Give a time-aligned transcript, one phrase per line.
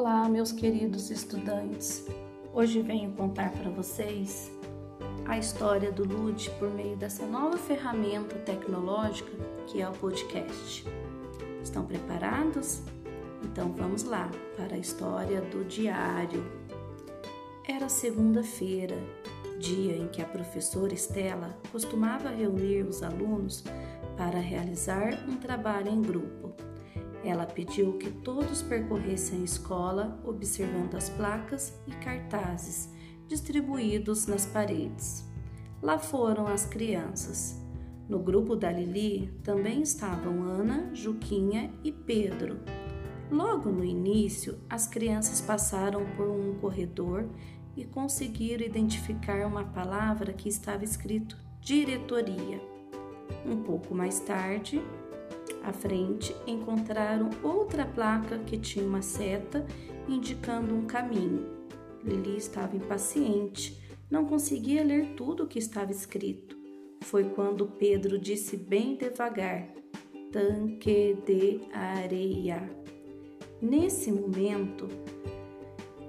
[0.00, 2.06] Olá, meus queridos estudantes.
[2.54, 4.50] Hoje venho contar para vocês
[5.26, 9.30] a história do LUD por meio dessa nova ferramenta tecnológica
[9.66, 10.86] que é o podcast.
[11.62, 12.80] Estão preparados?
[13.44, 16.50] Então vamos lá para a história do diário.
[17.68, 18.96] Era segunda-feira,
[19.58, 23.62] dia em que a professora Estela costumava reunir os alunos
[24.16, 26.69] para realizar um trabalho em grupo.
[27.22, 32.88] Ela pediu que todos percorressem a escola observando as placas e cartazes
[33.28, 35.24] distribuídos nas paredes.
[35.82, 37.60] Lá foram as crianças.
[38.08, 42.58] No grupo da Lili também estavam Ana, Juquinha e Pedro.
[43.30, 47.28] Logo no início, as crianças passaram por um corredor
[47.76, 52.60] e conseguiram identificar uma palavra que estava escrito diretoria.
[53.46, 54.82] Um pouco mais tarde,
[55.62, 59.66] à frente, encontraram outra placa que tinha uma seta
[60.08, 61.46] indicando um caminho.
[62.02, 63.78] Lili estava impaciente,
[64.10, 66.56] não conseguia ler tudo o que estava escrito.
[67.02, 69.68] Foi quando Pedro disse bem devagar:
[70.32, 72.70] tanque de areia.
[73.60, 74.88] Nesse momento,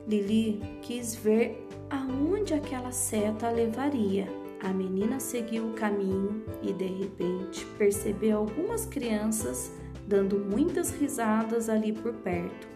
[0.07, 4.40] Lili quis ver aonde aquela seta a levaria.
[4.63, 9.71] A menina seguiu o caminho e de repente percebeu algumas crianças
[10.07, 12.67] dando muitas risadas ali por perto.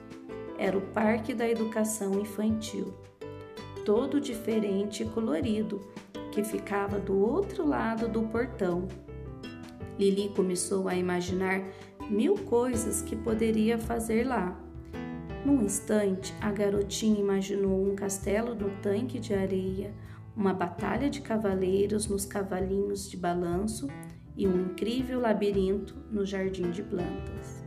[0.58, 2.92] Era o Parque da Educação Infantil,
[3.86, 5.80] todo diferente e colorido,
[6.32, 8.88] que ficava do outro lado do portão.
[10.00, 11.62] Lili começou a imaginar
[12.10, 14.60] mil coisas que poderia fazer lá.
[15.46, 19.94] Num instante, a garotinha imaginou um castelo no tanque de areia,
[20.36, 23.88] uma batalha de cavaleiros nos cavalinhos de balanço
[24.36, 27.64] e um incrível labirinto no jardim de plantas.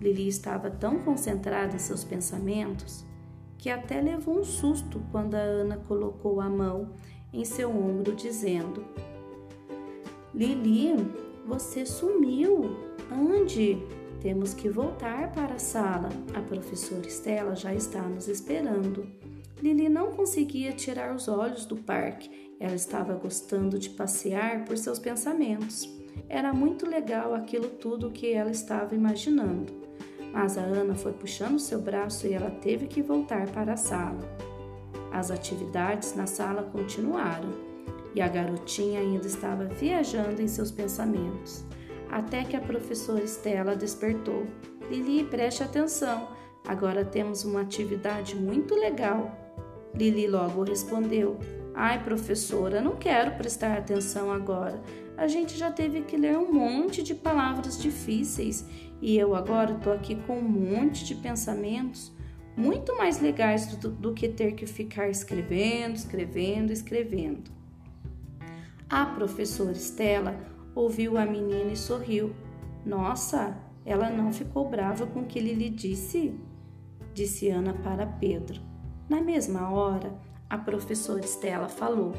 [0.00, 3.04] Lili estava tão concentrada em seus pensamentos
[3.58, 6.90] que até levou um susto quando a Ana colocou a mão
[7.32, 8.84] em seu ombro, dizendo:
[10.34, 10.94] Lili,
[11.46, 12.76] você sumiu.
[13.12, 13.76] Ande,
[14.20, 16.08] temos que voltar para a sala.
[16.34, 19.19] A professora Estela já está nos esperando.
[19.62, 22.30] Lili não conseguia tirar os olhos do parque.
[22.58, 25.88] Ela estava gostando de passear por seus pensamentos.
[26.28, 29.72] Era muito legal aquilo tudo que ela estava imaginando.
[30.32, 34.20] Mas a Ana foi puxando seu braço e ela teve que voltar para a sala.
[35.12, 37.50] As atividades na sala continuaram
[38.14, 41.64] e a garotinha ainda estava viajando em seus pensamentos.
[42.10, 44.46] Até que a professora Estela despertou.
[44.88, 46.28] Lili, preste atenção.
[46.66, 49.49] Agora temos uma atividade muito legal.
[49.94, 51.38] Lili logo respondeu:
[51.74, 54.80] Ai, professora, não quero prestar atenção agora.
[55.16, 58.66] A gente já teve que ler um monte de palavras difíceis
[59.00, 62.12] e eu agora estou aqui com um monte de pensamentos
[62.56, 67.50] muito mais legais do, do que ter que ficar escrevendo, escrevendo, escrevendo.
[68.88, 70.38] A professora Estela
[70.74, 72.34] ouviu a menina e sorriu.
[72.84, 76.34] Nossa, ela não ficou brava com o que Lili disse?
[77.14, 78.69] Disse Ana para Pedro.
[79.10, 80.16] Na mesma hora,
[80.48, 82.12] a professora Estela falou: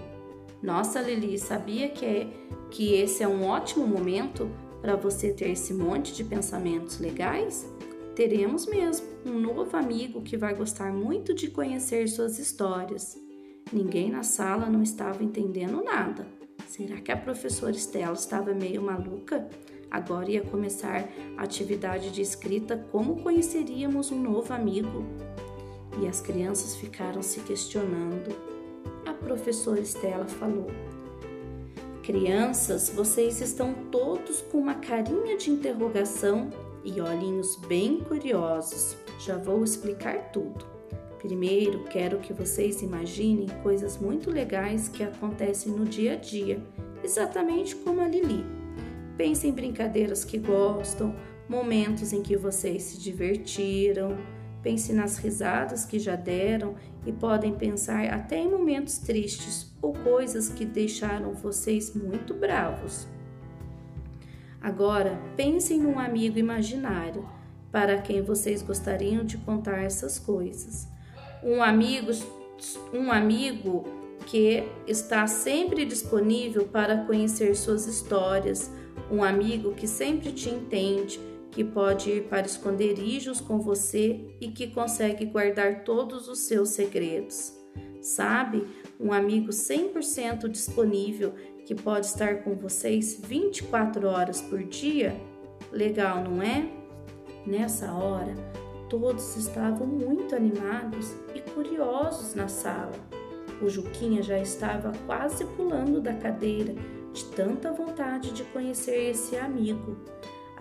[0.62, 2.28] Nossa, Lili, sabia que, é,
[2.70, 7.66] que esse é um ótimo momento para você ter esse monte de pensamentos legais?
[8.14, 13.18] Teremos mesmo um novo amigo que vai gostar muito de conhecer suas histórias.
[13.72, 16.28] Ninguém na sala não estava entendendo nada.
[16.68, 19.48] Será que a professora Estela estava meio maluca?
[19.90, 25.06] Agora ia começar a atividade de escrita Como conheceríamos um novo amigo?
[26.00, 28.36] E as crianças ficaram se questionando.
[29.06, 30.68] A professora Estela falou:
[32.04, 36.50] Crianças, vocês estão todos com uma carinha de interrogação
[36.84, 38.98] e olhinhos bem curiosos.
[39.20, 40.66] Já vou explicar tudo.
[41.20, 46.60] Primeiro, quero que vocês imaginem coisas muito legais que acontecem no dia a dia,
[47.04, 48.44] exatamente como a Lili.
[49.16, 51.16] Pensem em brincadeiras que gostam,
[51.48, 54.18] momentos em que vocês se divertiram,
[54.62, 56.76] Pense nas risadas que já deram
[57.06, 63.08] e podem pensar até em momentos tristes ou coisas que deixaram vocês muito bravos.
[64.62, 67.28] Agora, pensem num amigo imaginário
[67.72, 70.88] para quem vocês gostariam de contar essas coisas.
[71.44, 72.12] Um amigo,
[72.94, 73.84] um amigo
[74.28, 78.70] que está sempre disponível para conhecer suas histórias,
[79.10, 81.20] um amigo que sempre te entende
[81.52, 87.54] que pode ir para esconderijos com você e que consegue guardar todos os seus segredos.
[88.02, 88.66] Sabe,
[89.00, 91.34] um amigo 100% disponível
[91.66, 95.16] que pode estar com vocês 24 horas por dia?
[95.72, 96.68] Legal, não é?
[97.46, 98.34] Nessa hora,
[98.92, 102.92] Todos estavam muito animados e curiosos na sala.
[103.62, 106.76] O Juquinha já estava quase pulando da cadeira
[107.14, 109.96] de tanta vontade de conhecer esse amigo.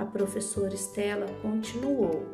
[0.01, 2.25] A professora Estela continuou: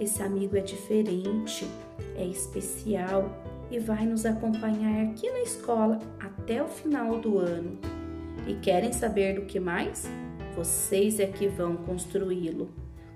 [0.00, 1.68] Esse amigo é diferente,
[2.16, 3.30] é especial
[3.70, 7.78] e vai nos acompanhar aqui na escola até o final do ano.
[8.48, 10.08] E querem saber do que mais?
[10.56, 12.70] Vocês é que vão construí-lo.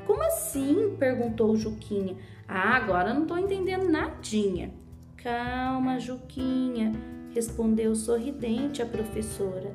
[0.06, 0.94] Como assim?
[0.98, 2.14] perguntou Juquinha.
[2.46, 4.70] Ah, agora não estou entendendo nadinha.
[5.16, 6.92] Calma, Juquinha,
[7.30, 9.74] respondeu sorridente a professora.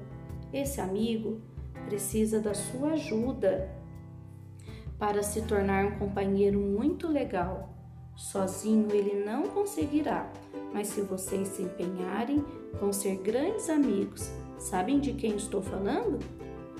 [0.54, 1.42] Esse amigo
[1.88, 3.82] precisa da sua ajuda
[4.98, 7.74] para se tornar um companheiro muito legal.
[8.16, 10.32] Sozinho ele não conseguirá,
[10.74, 12.44] mas se vocês se empenharem,
[12.80, 14.32] vão ser grandes amigos.
[14.58, 16.20] Sabem de quem estou falando?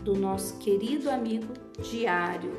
[0.04, 2.52] Do nosso querido amigo Diário.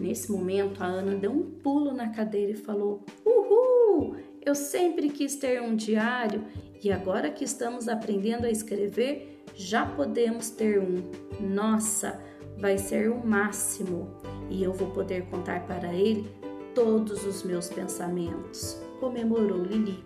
[0.00, 4.16] Nesse momento, a Ana deu um pulo na cadeira e falou: Uhul!
[4.40, 6.44] Eu sempre quis ter um diário
[6.82, 10.96] e agora que estamos aprendendo a escrever, já podemos ter um.
[11.40, 12.20] Nossa,
[12.58, 14.08] vai ser o máximo
[14.50, 16.30] e eu vou poder contar para ele
[16.74, 20.04] todos os meus pensamentos, comemorou Lili.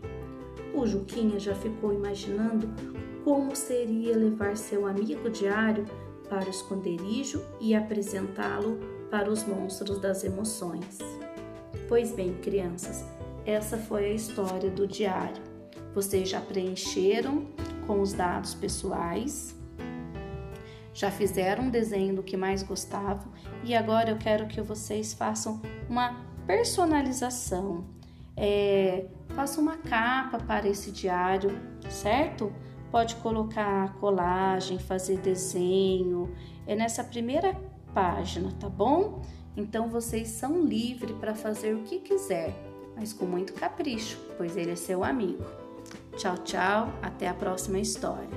[0.74, 2.68] O Juquinha já ficou imaginando
[3.24, 5.84] como seria levar seu amigo diário
[6.28, 8.78] para o esconderijo e apresentá-lo
[9.10, 10.98] para os monstros das emoções.
[11.88, 13.04] Pois bem, crianças,
[13.44, 15.42] essa foi a história do diário.
[15.94, 17.46] Vocês já preencheram
[17.86, 19.54] com os dados pessoais,
[20.94, 23.32] já fizeram um desenho do que mais gostavam
[23.64, 27.84] e agora eu quero que vocês façam uma personalização.
[28.36, 31.58] É, faça uma capa para esse diário,
[31.88, 32.52] certo?
[32.90, 36.34] Pode colocar colagem, fazer desenho.
[36.66, 37.56] É nessa primeira
[37.94, 39.22] página, tá bom?
[39.56, 42.54] Então vocês são livres para fazer o que quiser,
[42.96, 45.44] mas com muito capricho, pois ele é seu amigo.
[46.16, 48.28] Tchau, tchau, até a próxima história.